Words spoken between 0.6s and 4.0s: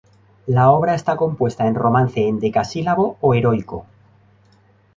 obra está compuesta en romance endecasílabo o heroico.